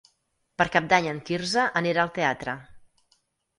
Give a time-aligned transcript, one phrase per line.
[0.61, 2.59] Per Cap d'Any en Quirze anirà al teatre.